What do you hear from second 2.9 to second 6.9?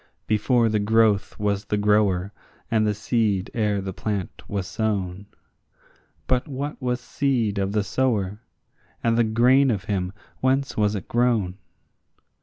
seed ere the plant was sown; But what